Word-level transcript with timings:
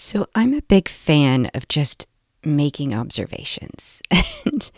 So 0.00 0.28
I'm 0.32 0.54
a 0.54 0.62
big 0.62 0.88
fan 0.88 1.50
of 1.54 1.66
just 1.66 2.06
making 2.44 2.94
observations. 2.94 4.00
And 4.44 4.70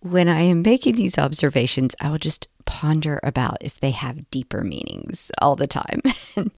when 0.00 0.28
I 0.28 0.42
am 0.42 0.62
making 0.62 0.94
these 0.94 1.18
observations, 1.18 1.96
I 2.00 2.10
will 2.10 2.18
just 2.18 2.46
ponder 2.64 3.18
about 3.24 3.56
if 3.60 3.80
they 3.80 3.90
have 3.90 4.30
deeper 4.30 4.62
meanings 4.62 5.32
all 5.40 5.56
the 5.56 5.66
time. 5.66 6.02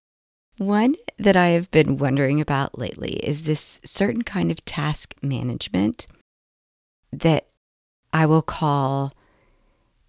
One 0.58 0.96
that 1.18 1.36
I 1.36 1.48
have 1.48 1.70
been 1.70 1.96
wondering 1.96 2.40
about 2.40 2.78
lately 2.78 3.12
is 3.12 3.44
this 3.44 3.80
certain 3.84 4.22
kind 4.22 4.50
of 4.50 4.62
task 4.64 5.14
management 5.22 6.06
that 7.10 7.46
I 8.12 8.26
will 8.26 8.42
call 8.42 9.14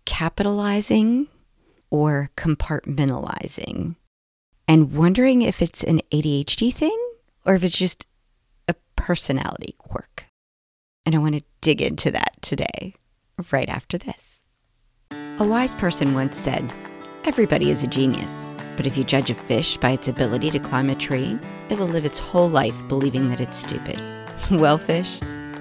capitalizing 0.05 1.27
or 1.89 2.29
compartmentalizing, 2.35 3.95
and 4.67 4.93
wondering 4.93 5.43
if 5.43 5.61
it's 5.61 5.83
an 5.83 6.01
ADHD 6.11 6.73
thing 6.73 7.02
or 7.45 7.55
if 7.55 7.63
it's 7.63 7.77
just 7.77 8.07
a 8.67 8.75
personality 8.95 9.75
quirk. 9.77 10.25
And 11.05 11.15
I 11.15 11.17
want 11.17 11.35
to 11.35 11.43
dig 11.61 11.81
into 11.81 12.11
that 12.11 12.41
today, 12.41 12.95
right 13.51 13.69
after 13.69 13.97
this. 13.97 14.41
A 15.11 15.45
wise 15.45 15.75
person 15.75 16.13
once 16.13 16.37
said, 16.37 16.71
Everybody 17.25 17.71
is 17.71 17.83
a 17.83 17.87
genius, 17.87 18.49
but 18.75 18.85
if 18.85 18.97
you 18.97 19.03
judge 19.03 19.29
a 19.29 19.35
fish 19.35 19.77
by 19.77 19.91
its 19.91 20.07
ability 20.07 20.51
to 20.51 20.59
climb 20.59 20.89
a 20.89 20.95
tree, 20.95 21.37
it 21.69 21.77
will 21.77 21.87
live 21.87 22.05
its 22.05 22.19
whole 22.19 22.49
life 22.49 22.75
believing 22.87 23.29
that 23.29 23.41
it's 23.41 23.57
stupid. 23.57 24.01
well, 24.51 24.77
fish, 24.77 25.19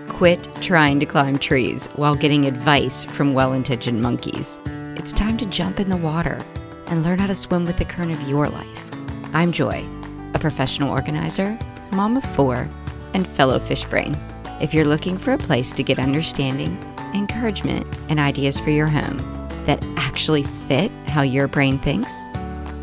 quit 0.09 0.49
trying 0.60 1.01
to 1.01 1.07
climb 1.07 1.38
trees 1.38 1.87
while 1.96 2.15
getting 2.15 2.45
advice 2.45 3.05
from 3.05 3.35
well 3.35 3.52
intentioned 3.52 4.01
monkeys. 4.01 4.59
It's 4.96 5.12
time 5.12 5.37
to 5.38 5.46
jump 5.46 5.80
in 5.80 5.88
the 5.88 5.96
water 5.96 6.38
and 6.87 7.02
learn 7.02 7.19
how 7.19 7.27
to 7.27 7.35
swim 7.35 7.65
with 7.65 7.79
the 7.79 7.85
current 7.85 8.12
of 8.12 8.29
your 8.29 8.49
life. 8.49 8.85
I'm 9.33 9.52
Joy, 9.52 9.87
a 10.35 10.38
professional 10.38 10.91
organizer 10.91 11.59
mom 11.92 12.16
of 12.16 12.24
four, 12.24 12.69
and 13.14 13.27
fellow 13.27 13.59
fish 13.59 13.84
brain. 13.84 14.14
If 14.60 14.73
you're 14.73 14.84
looking 14.84 15.18
for 15.18 15.32
a 15.32 15.38
place 15.38 15.73
to 15.73 15.82
get 15.82 15.99
understanding, 15.99 16.79
encouragement, 17.15 17.87
and 18.09 18.18
ideas 18.18 18.59
for 18.59 18.71
your 18.71 18.87
home 18.87 19.18
that 19.66 19.84
actually 19.96 20.45
fit 20.66 20.90
how 21.07 21.23
your 21.23 21.49
brain 21.49 21.79
thinks, 21.79 22.12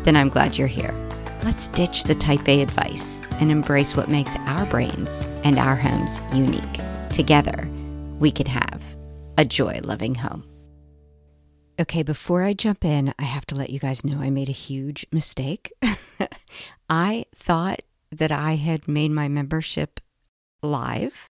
then 0.04 0.16
I'm 0.16 0.28
glad 0.28 0.56
you're 0.56 0.68
here. 0.68 0.94
Let's 1.42 1.68
ditch 1.68 2.04
the 2.04 2.14
type 2.14 2.48
A 2.48 2.62
advice 2.62 3.22
and 3.40 3.50
embrace 3.50 3.96
what 3.96 4.08
makes 4.08 4.36
our 4.36 4.66
brains 4.66 5.26
and 5.42 5.58
our 5.58 5.74
homes 5.74 6.20
unique. 6.34 6.62
Together, 7.10 7.68
we 8.18 8.30
can 8.30 8.46
have 8.46 8.82
a 9.38 9.44
joy 9.44 9.80
loving 9.82 10.14
home. 10.14 10.44
Okay, 11.80 12.02
before 12.02 12.42
I 12.42 12.52
jump 12.52 12.84
in, 12.84 13.14
I 13.18 13.24
have 13.24 13.46
to 13.46 13.54
let 13.54 13.70
you 13.70 13.78
guys 13.78 14.04
know 14.04 14.20
I 14.20 14.28
made 14.28 14.50
a 14.50 14.52
huge 14.52 15.06
mistake. 15.10 15.72
I 16.90 17.24
thought 17.34 17.80
that 18.12 18.32
I 18.32 18.56
had 18.56 18.88
made 18.88 19.10
my 19.10 19.28
membership 19.28 20.00
live 20.62 21.26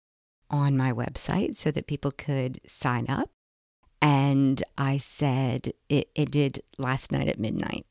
on 0.50 0.76
my 0.76 0.92
website 0.92 1.56
so 1.56 1.70
that 1.70 1.86
people 1.86 2.10
could 2.10 2.60
sign 2.66 3.06
up. 3.08 3.30
And 4.02 4.62
I 4.76 4.98
said 4.98 5.72
it, 5.88 6.10
it 6.14 6.30
did 6.30 6.62
last 6.78 7.10
night 7.10 7.28
at 7.28 7.38
midnight. 7.38 7.86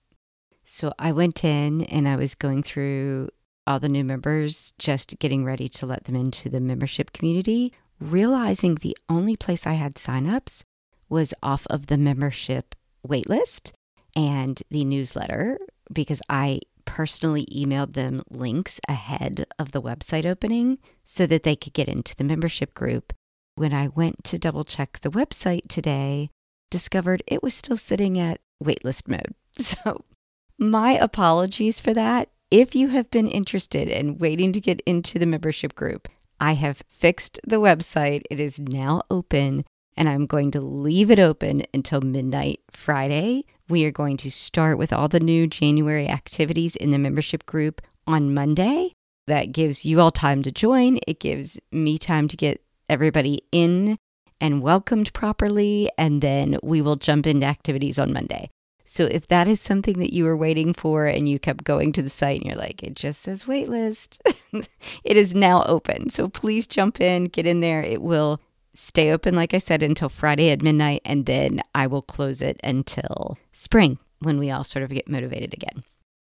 So 0.66 0.94
I 1.00 1.12
went 1.12 1.44
in 1.44 1.84
and 1.86 2.08
I 2.08 2.16
was 2.16 2.36
going 2.36 2.64
through 2.64 3.30
all 3.66 3.80
the 3.80 3.90
new 3.90 4.04
members, 4.04 4.74
just 4.78 5.18
getting 5.20 5.46
ready 5.46 5.70
to 5.70 5.86
let 5.86 6.04
them 6.04 6.16
into 6.16 6.50
the 6.50 6.60
membership 6.60 7.14
community, 7.14 7.74
realizing 8.00 8.76
the 8.76 8.98
only 9.10 9.36
place 9.36 9.66
I 9.66 9.74
had 9.74 9.96
signups 9.96 10.64
was 11.10 11.34
off 11.42 11.66
of 11.68 11.88
the 11.88 11.98
membership 11.98 12.76
waitlist 13.08 13.72
and 14.16 14.62
the 14.70 14.86
newsletter 14.86 15.60
because 15.92 16.22
I 16.30 16.60
personally 16.86 17.46
emailed 17.54 17.94
them 17.94 18.24
links 18.30 18.80
ahead 18.88 19.46
of 19.60 19.72
the 19.72 19.82
website 19.82 20.26
opening 20.26 20.78
so 21.04 21.26
that 21.28 21.44
they 21.44 21.56
could 21.56 21.74
get 21.74 21.88
into 21.88 22.16
the 22.16 22.24
membership 22.24 22.74
group. 22.74 23.14
When 23.56 23.74
I 23.74 23.88
went 23.90 24.24
to 24.26 24.40
double 24.40 24.64
check 24.64 25.00
the 25.02 25.12
website 25.12 25.68
today, 25.68 26.30
discovered 26.72 27.22
it 27.28 27.44
was 27.44 27.54
still 27.54 27.78
sitting 27.78 28.18
at 28.20 28.42
waitlist 28.64 29.08
mode. 29.08 29.36
So, 29.60 30.04
my 30.58 30.94
apologies 30.94 31.80
for 31.80 31.94
that. 31.94 32.30
If 32.50 32.76
you 32.76 32.88
have 32.90 33.12
been 33.12 33.28
interested 33.28 33.88
and 33.88 34.20
waiting 34.20 34.52
to 34.54 34.60
get 34.60 34.82
into 34.86 35.20
the 35.20 35.26
membership 35.26 35.76
group, 35.76 36.08
I 36.40 36.54
have 36.54 36.84
fixed 36.88 37.40
the 37.46 37.60
website. 37.60 38.24
It 38.30 38.40
is 38.40 38.60
now 38.60 39.04
open, 39.10 39.66
and 39.96 40.10
I'm 40.10 40.26
going 40.26 40.52
to 40.52 40.62
leave 40.62 41.12
it 41.12 41.20
open 41.20 41.64
until 41.74 42.02
midnight 42.02 42.62
Friday 42.72 43.46
we 43.70 43.86
are 43.86 43.92
going 43.92 44.18
to 44.18 44.32
start 44.32 44.78
with 44.78 44.92
all 44.92 45.08
the 45.08 45.20
new 45.20 45.48
January 45.48 46.08
activities 46.08 46.76
in 46.76 46.92
the 46.92 47.00
membership 47.00 47.46
group 47.46 47.82
on 48.06 48.34
Monday. 48.34 48.94
That 49.28 49.52
gives 49.52 49.86
you 49.86 50.02
all 50.02 50.12
time 50.12 50.44
to 50.44 50.52
join. 50.52 51.00
It 51.08 51.20
gives 51.20 51.60
me 51.72 51.98
time 51.98 52.28
to 52.28 52.38
get 52.38 52.62
everybody 52.90 53.42
in 53.52 53.98
and 54.42 54.62
welcomed 54.62 55.14
properly. 55.14 55.90
And 55.98 56.22
then 56.22 56.58
we 56.62 56.82
will 56.82 56.98
jump 56.98 57.26
into 57.26 57.46
activities 57.46 57.98
on 57.98 58.12
Monday. 58.12 58.50
So 58.86 59.06
if 59.06 59.28
that 59.28 59.48
is 59.48 59.62
something 59.62 59.98
that 60.00 60.14
you 60.14 60.26
were 60.26 60.36
waiting 60.36 60.74
for 60.74 61.06
and 61.06 61.30
you 61.30 61.40
kept 61.40 61.64
going 61.64 61.94
to 61.94 62.02
the 62.02 62.10
site 62.10 62.42
and 62.42 62.50
you're 62.50 62.60
like, 62.60 62.84
it 62.84 62.96
just 62.96 63.22
says 63.22 63.46
waitlist, 63.46 64.20
it 65.04 65.18
is 65.18 65.34
now 65.34 65.64
open. 65.64 66.10
So 66.10 66.28
please 66.28 66.68
jump 66.68 67.00
in, 67.00 67.26
get 67.26 67.48
in 67.48 67.62
there. 67.62 67.82
It 67.82 68.02
will 68.02 68.42
stay 68.74 69.12
open, 69.12 69.36
like 69.36 69.54
I 69.54 69.60
said, 69.60 69.84
until 69.84 70.10
Friday 70.10 70.50
at 70.50 70.62
midnight, 70.62 71.02
and 71.06 71.26
then 71.26 71.62
I 71.76 71.88
will 71.88 72.02
close 72.02 72.42
it 72.42 72.60
until 72.64 73.38
spring 73.52 74.00
when 74.20 74.40
we 74.40 74.52
all 74.52 74.64
sort 74.64 74.84
of 74.84 74.90
get 74.90 75.10
motivated 75.10 75.54
again. 75.54 75.84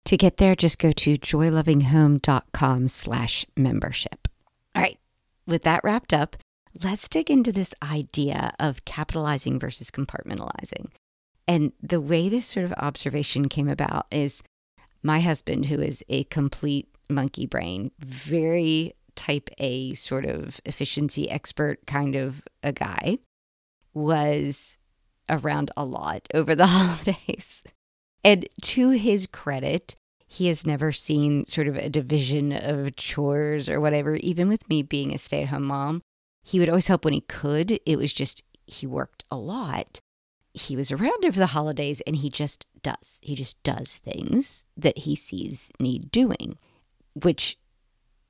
To 0.05 0.17
get 0.17 0.37
there, 0.37 0.55
just 0.55 0.77
go 0.77 0.91
to 0.91 1.17
joylovinghome.com 1.17 2.87
slash 2.89 3.45
membership. 3.57 4.27
All 4.75 4.81
right, 4.81 4.99
with 5.47 5.63
that 5.63 5.83
wrapped 5.83 6.13
up, 6.13 6.37
let's 6.83 7.07
dig 7.07 7.31
into 7.31 7.51
this 7.51 7.73
idea 7.81 8.53
of 8.59 8.85
capitalizing 8.85 9.57
versus 9.57 9.89
compartmentalizing. 9.89 10.89
And 11.47 11.71
the 11.81 12.01
way 12.01 12.29
this 12.29 12.45
sort 12.45 12.65
of 12.65 12.73
observation 12.73 13.49
came 13.49 13.69
about 13.69 14.07
is 14.11 14.43
my 15.01 15.19
husband, 15.21 15.67
who 15.67 15.79
is 15.79 16.03
a 16.09 16.25
complete 16.25 16.87
monkey 17.09 17.45
brain, 17.45 17.91
very 17.99 18.93
type 19.15 19.49
A 19.57 19.93
sort 19.93 20.25
of 20.25 20.59
efficiency 20.65 21.29
expert 21.29 21.85
kind 21.85 22.15
of 22.15 22.41
a 22.63 22.71
guy, 22.71 23.19
was 23.93 24.77
around 25.29 25.71
a 25.75 25.85
lot 25.85 26.27
over 26.33 26.55
the 26.55 26.67
holidays. 26.67 27.63
And 28.23 28.47
to 28.61 28.89
his 28.89 29.27
credit, 29.27 29.95
he 30.27 30.47
has 30.47 30.65
never 30.65 30.91
seen 30.91 31.45
sort 31.45 31.67
of 31.67 31.75
a 31.75 31.89
division 31.89 32.51
of 32.51 32.95
chores 32.95 33.69
or 33.69 33.79
whatever. 33.79 34.15
Even 34.15 34.47
with 34.47 34.67
me 34.67 34.81
being 34.81 35.13
a 35.13 35.17
stay 35.17 35.43
at 35.43 35.49
home 35.49 35.63
mom, 35.63 36.01
he 36.43 36.59
would 36.59 36.69
always 36.69 36.87
help 36.87 37.05
when 37.05 37.13
he 37.13 37.21
could. 37.21 37.79
It 37.85 37.97
was 37.97 38.11
just 38.11 38.43
he 38.67 38.87
worked 38.87 39.23
a 39.31 39.37
lot. 39.37 39.99
He 40.53 40.75
was 40.75 40.91
around 40.91 41.25
over 41.25 41.37
the 41.37 41.47
holidays 41.47 42.01
and 42.07 42.15
he 42.15 42.29
just 42.29 42.65
does. 42.81 43.19
He 43.21 43.35
just 43.35 43.61
does 43.63 43.97
things 43.97 44.65
that 44.75 44.99
he 44.99 45.15
sees 45.15 45.69
need 45.79 46.11
doing, 46.11 46.57
which 47.13 47.57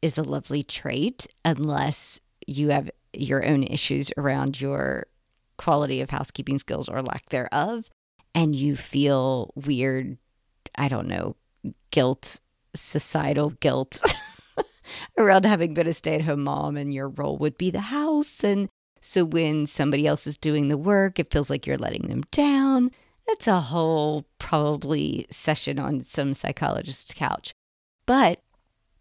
is 0.05 0.17
a 0.17 0.23
lovely 0.23 0.63
trait 0.63 1.27
unless 1.43 2.19
you 2.47 2.69
have 2.69 2.89
your 3.13 3.45
own 3.45 3.63
issues 3.63 4.11
around 4.17 4.59
your 4.59 5.07
quality 5.57 6.01
of 6.01 6.09
housekeeping 6.09 6.57
skills 6.57 6.89
or 6.89 7.01
lack 7.01 7.29
thereof 7.29 7.89
and 8.33 8.55
you 8.55 8.75
feel 8.75 9.51
weird 9.55 10.17
i 10.75 10.87
don't 10.87 11.07
know 11.07 11.35
guilt 11.91 12.39
societal 12.75 13.51
guilt 13.61 14.01
around 15.17 15.45
having 15.45 15.73
been 15.73 15.87
a 15.87 15.93
stay-at-home 15.93 16.43
mom 16.43 16.77
and 16.77 16.93
your 16.93 17.09
role 17.09 17.37
would 17.37 17.57
be 17.57 17.71
the 17.71 17.81
house. 17.81 18.43
And 18.43 18.69
so 19.01 19.23
when 19.23 19.67
somebody 19.67 20.07
else 20.07 20.27
is 20.27 20.37
doing 20.37 20.67
the 20.67 20.77
work 20.77 21.19
it 21.19 21.31
feels 21.31 21.49
like 21.49 21.65
you're 21.65 21.77
letting 21.77 22.07
them 22.07 22.23
down. 22.31 22.91
That's 23.27 23.47
a 23.47 23.59
whole 23.59 24.25
probably 24.37 25.25
session 25.31 25.79
on 25.79 26.03
some 26.03 26.33
psychologist's 26.33 27.13
couch. 27.13 27.53
But 28.05 28.41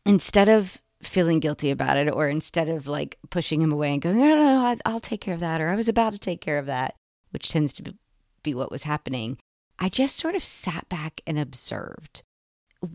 instead 0.06 0.48
of 0.48 0.81
feeling 1.06 1.41
guilty 1.41 1.70
about 1.70 1.96
it, 1.96 2.12
or 2.12 2.29
instead 2.29 2.69
of 2.69 2.87
like 2.87 3.19
pushing 3.31 3.61
him 3.61 3.73
away 3.73 3.93
and 3.93 4.02
going, 4.02 4.19
no, 4.19 4.37
no, 4.37 4.37
no, 4.37 4.76
I'll 4.84 5.00
take 5.00 5.20
care 5.20 5.34
of 5.34 5.40
that, 5.40 5.61
or 5.61 5.69
I 5.69 5.76
was 5.76 5.88
about 5.88 6.12
to 6.12 6.19
take 6.19 6.40
care 6.40 6.58
of 6.58 6.67
that, 6.67 6.94
which 7.31 7.50
tends 7.50 7.73
to 7.75 7.94
be 8.43 8.55
what 8.55 8.70
was 8.70 8.84
happening, 8.84 9.38
I 9.79 9.88
just 9.88 10.17
sort 10.17 10.34
of 10.34 10.44
sat 10.44 10.88
back 10.88 11.20
and 11.26 11.38
observed. 11.38 12.23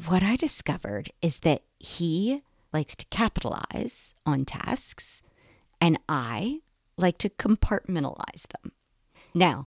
What 0.05 0.23
I 0.23 0.35
discovered 0.35 1.09
is 1.21 1.39
that 1.39 1.63
he 1.79 2.41
likes 2.71 2.95
to 2.97 3.05
capitalize 3.07 4.13
on 4.25 4.45
tasks, 4.45 5.21
and 5.81 5.99
I 6.07 6.59
like 6.97 7.17
to 7.19 7.29
compartmentalize 7.29 8.47
them. 8.47 8.71
Now, 9.33 9.65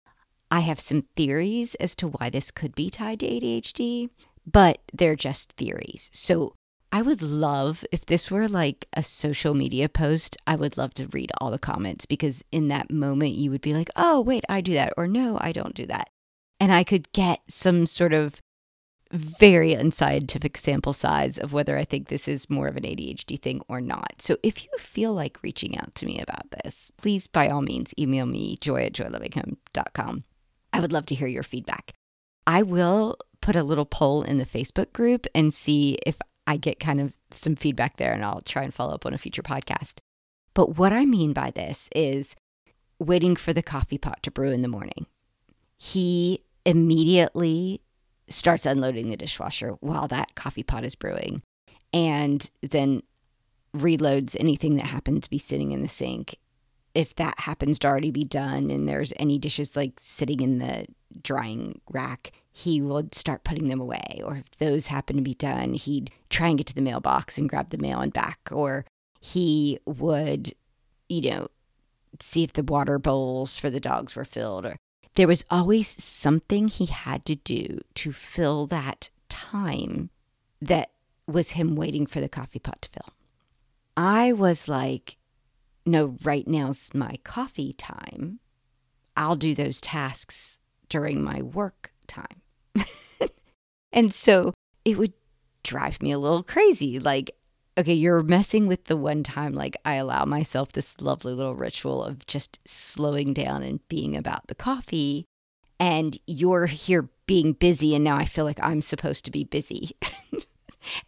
I 0.50 0.60
have 0.60 0.80
some 0.80 1.06
theories 1.16 1.74
as 1.76 1.94
to 1.96 2.08
why 2.08 2.30
this 2.30 2.50
could 2.50 2.74
be 2.74 2.90
tied 2.90 3.20
to 3.20 3.26
ADHD, 3.26 4.10
but 4.46 4.78
they're 4.92 5.16
just 5.16 5.52
theories. 5.52 6.10
So 6.12 6.54
I 6.94 7.02
would 7.02 7.22
love 7.22 7.84
if 7.90 8.06
this 8.06 8.30
were 8.30 8.46
like 8.46 8.86
a 8.92 9.02
social 9.02 9.52
media 9.52 9.88
post, 9.88 10.36
I 10.46 10.54
would 10.54 10.76
love 10.76 10.94
to 10.94 11.08
read 11.08 11.32
all 11.40 11.50
the 11.50 11.58
comments 11.58 12.06
because 12.06 12.44
in 12.52 12.68
that 12.68 12.88
moment 12.88 13.34
you 13.34 13.50
would 13.50 13.62
be 13.62 13.74
like, 13.74 13.90
oh, 13.96 14.20
wait, 14.20 14.44
I 14.48 14.60
do 14.60 14.74
that. 14.74 14.92
Or 14.96 15.08
no, 15.08 15.36
I 15.40 15.50
don't 15.50 15.74
do 15.74 15.86
that. 15.86 16.08
And 16.60 16.72
I 16.72 16.84
could 16.84 17.10
get 17.10 17.40
some 17.48 17.86
sort 17.86 18.12
of 18.12 18.40
very 19.10 19.74
unscientific 19.74 20.56
sample 20.56 20.92
size 20.92 21.36
of 21.36 21.52
whether 21.52 21.76
I 21.76 21.82
think 21.82 22.06
this 22.06 22.28
is 22.28 22.48
more 22.48 22.68
of 22.68 22.76
an 22.76 22.84
ADHD 22.84 23.42
thing 23.42 23.60
or 23.66 23.80
not. 23.80 24.22
So 24.22 24.36
if 24.44 24.62
you 24.62 24.70
feel 24.78 25.12
like 25.12 25.42
reaching 25.42 25.76
out 25.76 25.96
to 25.96 26.06
me 26.06 26.20
about 26.20 26.52
this, 26.52 26.92
please 26.96 27.26
by 27.26 27.48
all 27.48 27.62
means 27.62 27.92
email 27.98 28.26
me 28.26 28.56
joy 28.60 28.84
at 28.84 28.92
joylovinghome.com. 28.92 30.22
I 30.72 30.78
would 30.78 30.92
love 30.92 31.06
to 31.06 31.16
hear 31.16 31.26
your 31.26 31.42
feedback. 31.42 31.90
I 32.46 32.62
will 32.62 33.16
put 33.40 33.56
a 33.56 33.64
little 33.64 33.84
poll 33.84 34.22
in 34.22 34.38
the 34.38 34.46
Facebook 34.46 34.92
group 34.92 35.26
and 35.34 35.52
see 35.52 35.98
if 36.06 36.18
I 36.46 36.56
get 36.56 36.80
kind 36.80 37.00
of 37.00 37.14
some 37.30 37.56
feedback 37.56 37.96
there 37.96 38.12
and 38.12 38.24
I'll 38.24 38.42
try 38.42 38.62
and 38.62 38.74
follow 38.74 38.94
up 38.94 39.06
on 39.06 39.14
a 39.14 39.18
future 39.18 39.42
podcast. 39.42 39.98
But 40.52 40.76
what 40.76 40.92
I 40.92 41.04
mean 41.04 41.32
by 41.32 41.50
this 41.50 41.88
is 41.94 42.36
waiting 42.98 43.36
for 43.36 43.52
the 43.52 43.62
coffee 43.62 43.98
pot 43.98 44.22
to 44.22 44.30
brew 44.30 44.50
in 44.50 44.60
the 44.60 44.68
morning. 44.68 45.06
He 45.76 46.44
immediately 46.64 47.80
starts 48.28 48.66
unloading 48.66 49.10
the 49.10 49.16
dishwasher 49.16 49.72
while 49.80 50.08
that 50.08 50.34
coffee 50.34 50.62
pot 50.62 50.84
is 50.84 50.94
brewing 50.94 51.42
and 51.92 52.50
then 52.62 53.02
reloads 53.76 54.36
anything 54.38 54.76
that 54.76 54.86
happens 54.86 55.24
to 55.24 55.30
be 55.30 55.38
sitting 55.38 55.72
in 55.72 55.82
the 55.82 55.88
sink. 55.88 56.36
If 56.94 57.14
that 57.16 57.40
happens 57.40 57.78
to 57.80 57.88
already 57.88 58.12
be 58.12 58.24
done 58.24 58.70
and 58.70 58.88
there's 58.88 59.12
any 59.18 59.38
dishes 59.38 59.76
like 59.76 59.94
sitting 60.00 60.40
in 60.40 60.58
the 60.58 60.86
drying 61.22 61.80
rack, 61.90 62.32
he 62.56 62.80
would 62.80 63.16
start 63.16 63.42
putting 63.42 63.66
them 63.66 63.80
away. 63.80 64.22
Or 64.24 64.36
if 64.36 64.58
those 64.58 64.86
happened 64.86 65.18
to 65.18 65.24
be 65.24 65.34
done, 65.34 65.74
he'd 65.74 66.12
try 66.30 66.48
and 66.48 66.56
get 66.56 66.68
to 66.68 66.74
the 66.74 66.80
mailbox 66.80 67.36
and 67.36 67.48
grab 67.48 67.70
the 67.70 67.78
mail 67.78 68.00
and 68.00 68.12
back. 68.12 68.38
Or 68.52 68.86
he 69.20 69.80
would, 69.86 70.54
you 71.08 71.30
know, 71.30 71.48
see 72.20 72.44
if 72.44 72.52
the 72.52 72.62
water 72.62 73.00
bowls 73.00 73.56
for 73.56 73.70
the 73.70 73.80
dogs 73.80 74.14
were 74.14 74.24
filled 74.24 74.64
or 74.64 74.76
there 75.16 75.26
was 75.26 75.44
always 75.50 76.02
something 76.02 76.68
he 76.68 76.86
had 76.86 77.24
to 77.24 77.34
do 77.34 77.80
to 77.94 78.12
fill 78.12 78.68
that 78.68 79.10
time 79.28 80.10
that 80.60 80.90
was 81.26 81.52
him 81.52 81.74
waiting 81.74 82.06
for 82.06 82.20
the 82.20 82.28
coffee 82.28 82.58
pot 82.60 82.82
to 82.82 82.88
fill. 82.88 83.14
I 83.96 84.32
was 84.32 84.68
like, 84.68 85.16
no, 85.84 86.16
right 86.22 86.46
now's 86.46 86.94
my 86.94 87.18
coffee 87.24 87.72
time. 87.72 88.38
I'll 89.16 89.36
do 89.36 89.54
those 89.54 89.80
tasks 89.80 90.58
during 90.88 91.22
my 91.22 91.42
work 91.42 91.92
time. 92.06 92.42
and 93.92 94.12
so 94.12 94.52
it 94.84 94.98
would 94.98 95.12
drive 95.62 96.02
me 96.02 96.12
a 96.12 96.18
little 96.18 96.42
crazy. 96.42 96.98
Like, 96.98 97.32
okay, 97.76 97.94
you're 97.94 98.22
messing 98.22 98.66
with 98.66 98.84
the 98.84 98.96
one 98.96 99.22
time, 99.22 99.52
like, 99.52 99.76
I 99.84 99.94
allow 99.94 100.24
myself 100.24 100.72
this 100.72 101.00
lovely 101.00 101.32
little 101.32 101.56
ritual 101.56 102.04
of 102.04 102.26
just 102.26 102.60
slowing 102.64 103.32
down 103.32 103.62
and 103.62 103.86
being 103.88 104.16
about 104.16 104.46
the 104.46 104.54
coffee. 104.54 105.24
And 105.80 106.16
you're 106.26 106.66
here 106.66 107.08
being 107.26 107.52
busy, 107.52 107.94
and 107.94 108.04
now 108.04 108.16
I 108.16 108.26
feel 108.26 108.44
like 108.44 108.60
I'm 108.62 108.82
supposed 108.82 109.24
to 109.24 109.30
be 109.30 109.44
busy. 109.44 109.96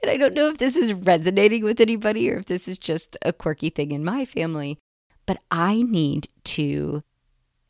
and 0.02 0.10
I 0.10 0.16
don't 0.16 0.34
know 0.34 0.48
if 0.48 0.58
this 0.58 0.74
is 0.76 0.92
resonating 0.92 1.62
with 1.62 1.80
anybody 1.80 2.30
or 2.30 2.38
if 2.38 2.46
this 2.46 2.66
is 2.66 2.78
just 2.78 3.16
a 3.22 3.32
quirky 3.32 3.70
thing 3.70 3.92
in 3.92 4.04
my 4.04 4.24
family, 4.24 4.78
but 5.24 5.38
I 5.50 5.82
need 5.82 6.28
to 6.44 7.02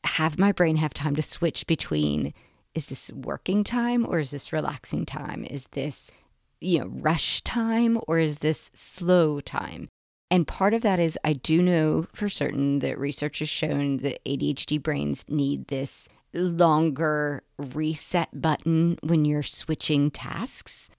have 0.04 0.38
my 0.38 0.52
brain 0.52 0.76
have 0.76 0.94
time 0.94 1.16
to 1.16 1.22
switch 1.22 1.66
between 1.66 2.32
is 2.76 2.88
this 2.88 3.10
working 3.12 3.64
time 3.64 4.06
or 4.06 4.20
is 4.20 4.30
this 4.30 4.52
relaxing 4.52 5.06
time? 5.06 5.44
Is 5.48 5.66
this 5.68 6.12
you 6.60 6.78
know, 6.78 6.86
rush 6.86 7.40
time 7.42 7.98
or 8.06 8.18
is 8.18 8.40
this 8.40 8.70
slow 8.74 9.40
time? 9.40 9.88
And 10.30 10.46
part 10.46 10.74
of 10.74 10.82
that 10.82 10.98
is 10.98 11.18
I 11.24 11.34
do 11.34 11.62
know 11.62 12.06
for 12.12 12.28
certain 12.28 12.80
that 12.80 12.98
research 12.98 13.38
has 13.38 13.48
shown 13.48 13.98
that 13.98 14.22
ADHD 14.24 14.82
brains 14.82 15.24
need 15.28 15.68
this 15.68 16.08
longer 16.34 17.42
reset 17.58 18.28
button 18.40 18.98
when 19.02 19.24
you're 19.24 19.42
switching 19.42 20.10
tasks. 20.10 20.90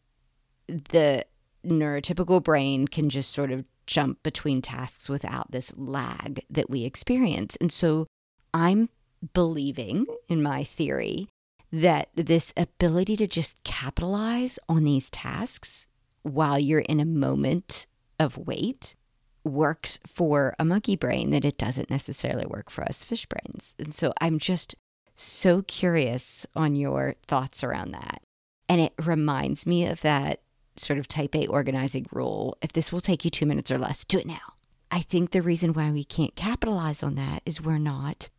The 0.68 1.26
neurotypical 1.66 2.42
brain 2.44 2.88
can 2.88 3.10
just 3.10 3.32
sort 3.32 3.52
of 3.52 3.66
jump 3.86 4.24
between 4.24 4.62
tasks 4.62 5.10
without 5.10 5.52
this 5.52 5.74
lag 5.76 6.42
that 6.50 6.70
we 6.70 6.86
experience. 6.86 7.58
And 7.60 7.72
so 7.72 8.08
I'm 8.54 8.90
believing 9.34 10.06
in 10.30 10.42
my 10.42 10.64
theory 10.64 11.28
that 11.72 12.10
this 12.16 12.54
ability 12.56 13.18
to 13.18 13.28
just 13.28 13.62
capitalize 13.64 14.58
on 14.70 14.84
these 14.84 15.10
tasks 15.10 15.88
while 16.24 16.60
you're 16.60 16.80
in 16.80 17.00
a 17.00 17.06
moment 17.06 17.88
of 18.20 18.38
wait 18.38 18.96
works 19.44 20.00
for 20.06 20.56
a 20.60 20.66
monkey 20.66 20.96
brain 20.96 21.30
that 21.30 21.46
it 21.46 21.58
doesn't 21.58 21.90
necessarily 21.90 22.46
work 22.46 22.70
for 22.70 22.84
us 22.84 23.04
fish 23.04 23.26
brains. 23.26 23.76
And 23.80 23.94
so 23.94 24.14
I'm 24.20 24.40
just 24.40 24.76
so 25.16 25.62
curious 25.64 26.46
on 26.56 26.76
your 26.76 27.16
thoughts 27.28 27.64
around 27.64 27.92
that. 27.92 28.22
And 28.70 28.82
it 28.82 28.94
reminds 29.04 29.66
me 29.66 29.86
of 29.86 30.02
that 30.02 30.42
sort 30.76 31.00
of 31.00 31.08
type 31.08 31.36
A 31.36 31.48
organizing 31.48 32.06
rule. 32.12 32.58
If 32.62 32.74
this 32.74 32.92
will 32.92 33.02
take 33.02 33.26
you 33.26 33.32
two 33.32 33.46
minutes 33.46 33.72
or 33.72 33.78
less, 33.78 34.04
do 34.06 34.20
it 34.20 34.28
now. 34.28 34.54
I 34.92 35.02
think 35.02 35.32
the 35.32 35.42
reason 35.42 35.74
why 35.74 35.92
we 35.92 36.04
can't 36.04 36.36
capitalize 36.36 37.04
on 37.04 37.16
that 37.16 37.42
is 37.46 37.62
we're 37.62 37.78
not 37.78 38.30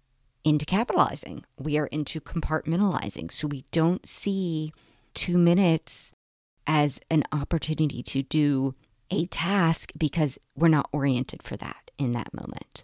into 0.45 0.65
capitalizing. 0.65 1.45
We 1.59 1.79
are 1.79 1.87
into 1.87 2.21
compartmentalizing. 2.21 3.31
So 3.33 3.49
we 3.49 3.65
don't 3.71 4.07
see 4.07 4.73
two 5.15 5.39
minutes 5.39 6.13
as 6.67 7.01
an 7.11 7.25
opportunity 7.33 8.03
to 8.03 8.23
do 8.23 8.75
a 9.11 9.25
task 9.27 9.93
because 9.97 10.39
we're 10.55 10.69
not 10.69 10.89
oriented 10.93 11.43
for 11.43 11.57
that 11.57 11.91
in 11.99 12.13
that 12.13 12.33
moment. 12.35 12.83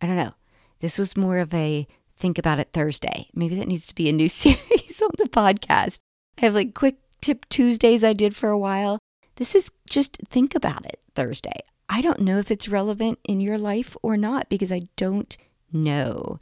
I 0.00 0.06
don't 0.06 0.16
know. 0.16 0.34
This 0.80 0.98
was 0.98 1.16
more 1.16 1.38
of 1.38 1.52
a 1.54 1.86
think 2.16 2.38
about 2.38 2.58
it 2.58 2.70
Thursday. 2.72 3.26
Maybe 3.34 3.56
that 3.56 3.68
needs 3.68 3.86
to 3.86 3.94
be 3.94 4.08
a 4.08 4.12
new 4.12 4.28
series 4.28 5.02
on 5.02 5.10
the 5.18 5.28
podcast. 5.28 5.98
I 6.38 6.42
have 6.42 6.54
like 6.54 6.74
quick 6.74 6.96
tip 7.20 7.48
Tuesdays 7.48 8.04
I 8.04 8.12
did 8.12 8.36
for 8.36 8.50
a 8.50 8.58
while. 8.58 8.98
This 9.36 9.54
is 9.54 9.70
just 9.88 10.18
think 10.28 10.54
about 10.54 10.84
it 10.86 11.00
Thursday. 11.14 11.60
I 11.88 12.02
don't 12.02 12.20
know 12.20 12.38
if 12.38 12.50
it's 12.50 12.68
relevant 12.68 13.18
in 13.24 13.40
your 13.40 13.58
life 13.58 13.96
or 14.02 14.16
not 14.16 14.48
because 14.48 14.72
I 14.72 14.82
don't 14.96 15.36
know 15.72 16.40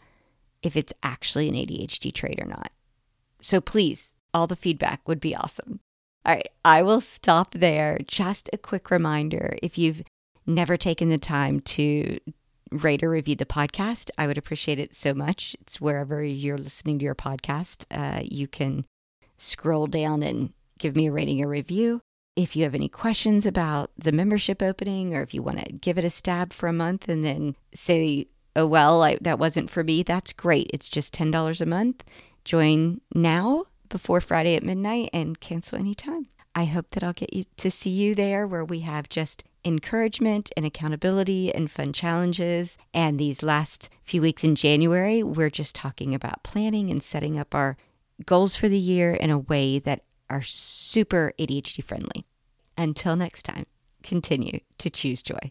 if 0.64 0.76
it's 0.76 0.92
actually 1.02 1.48
an 1.48 1.54
ADHD 1.54 2.12
trait 2.12 2.40
or 2.40 2.46
not. 2.46 2.72
So 3.40 3.60
please, 3.60 4.12
all 4.32 4.46
the 4.46 4.56
feedback 4.56 5.06
would 5.06 5.20
be 5.20 5.36
awesome. 5.36 5.80
All 6.26 6.34
right, 6.34 6.48
I 6.64 6.82
will 6.82 7.02
stop 7.02 7.52
there. 7.52 7.98
Just 8.06 8.48
a 8.52 8.58
quick 8.58 8.90
reminder 8.90 9.56
if 9.62 9.76
you've 9.76 10.02
never 10.46 10.76
taken 10.76 11.10
the 11.10 11.18
time 11.18 11.60
to 11.60 12.18
rate 12.70 13.02
or 13.02 13.10
review 13.10 13.36
the 13.36 13.44
podcast, 13.44 14.10
I 14.18 14.26
would 14.26 14.38
appreciate 14.38 14.78
it 14.78 14.94
so 14.94 15.14
much. 15.14 15.54
It's 15.60 15.80
wherever 15.80 16.22
you're 16.22 16.58
listening 16.58 16.98
to 16.98 17.04
your 17.04 17.14
podcast. 17.14 17.84
Uh, 17.90 18.22
you 18.24 18.48
can 18.48 18.84
scroll 19.36 19.86
down 19.86 20.22
and 20.22 20.52
give 20.78 20.96
me 20.96 21.06
a 21.08 21.12
rating 21.12 21.42
or 21.42 21.48
review. 21.48 22.00
If 22.36 22.56
you 22.56 22.64
have 22.64 22.74
any 22.74 22.88
questions 22.88 23.46
about 23.46 23.90
the 23.96 24.10
membership 24.10 24.60
opening 24.60 25.14
or 25.14 25.22
if 25.22 25.34
you 25.34 25.42
want 25.42 25.60
to 25.60 25.72
give 25.72 25.98
it 25.98 26.04
a 26.04 26.10
stab 26.10 26.52
for 26.52 26.68
a 26.68 26.72
month 26.72 27.08
and 27.08 27.24
then 27.24 27.54
say 27.74 28.26
oh, 28.56 28.66
well, 28.66 29.02
I, 29.02 29.18
that 29.20 29.38
wasn't 29.38 29.70
for 29.70 29.84
me, 29.84 30.02
that's 30.02 30.32
great. 30.32 30.70
It's 30.72 30.88
just 30.88 31.14
$10 31.14 31.60
a 31.60 31.66
month. 31.66 32.04
Join 32.44 33.00
now 33.14 33.64
before 33.88 34.20
Friday 34.20 34.56
at 34.56 34.62
midnight 34.62 35.10
and 35.12 35.38
cancel 35.40 35.78
anytime. 35.78 36.26
I 36.54 36.64
hope 36.64 36.90
that 36.90 37.02
I'll 37.02 37.12
get 37.12 37.34
you 37.34 37.44
to 37.56 37.70
see 37.70 37.90
you 37.90 38.14
there 38.14 38.46
where 38.46 38.64
we 38.64 38.80
have 38.80 39.08
just 39.08 39.44
encouragement 39.64 40.50
and 40.56 40.64
accountability 40.64 41.52
and 41.52 41.70
fun 41.70 41.92
challenges. 41.92 42.76
And 42.92 43.18
these 43.18 43.42
last 43.42 43.88
few 44.02 44.20
weeks 44.20 44.44
in 44.44 44.54
January, 44.54 45.22
we're 45.22 45.50
just 45.50 45.74
talking 45.74 46.14
about 46.14 46.44
planning 46.44 46.90
and 46.90 47.02
setting 47.02 47.38
up 47.38 47.54
our 47.54 47.76
goals 48.24 48.54
for 48.54 48.68
the 48.68 48.78
year 48.78 49.14
in 49.14 49.30
a 49.30 49.38
way 49.38 49.78
that 49.80 50.04
are 50.30 50.42
super 50.42 51.32
ADHD 51.38 51.82
friendly. 51.82 52.24
Until 52.76 53.16
next 53.16 53.44
time, 53.44 53.66
continue 54.02 54.60
to 54.78 54.90
choose 54.90 55.22
joy. 55.22 55.50